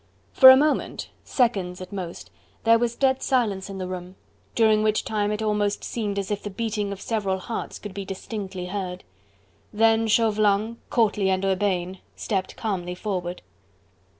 [0.33, 2.31] For a moment seconds at most
[2.63, 4.15] there was dead silence in the room,
[4.55, 8.03] during which time it almost seemed as if the beating of several hearts could be
[8.03, 9.03] distinctly heard.
[9.71, 13.43] Then Chauvelin, courtly and urbane, stepped calmly forward.